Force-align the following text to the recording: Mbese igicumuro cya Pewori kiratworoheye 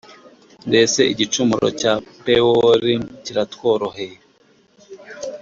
Mbese 0.69 0.99
igicumuro 1.13 1.67
cya 1.79 1.93
Pewori 2.23 2.93
kiratworoheye 3.23 4.17